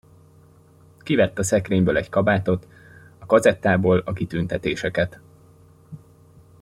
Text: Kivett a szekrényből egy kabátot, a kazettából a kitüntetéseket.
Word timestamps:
Kivett 0.99 1.39
a 1.39 1.43
szekrényből 1.43 1.97
egy 1.97 2.09
kabátot, 2.09 2.67
a 3.19 3.25
kazettából 3.25 3.97
a 4.05 4.13
kitüntetéseket. 4.13 5.19